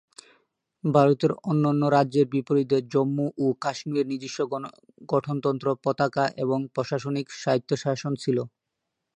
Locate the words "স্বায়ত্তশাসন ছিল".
7.41-8.37